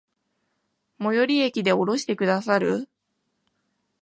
[0.97, 2.89] 最寄駅で降ろしてくださる？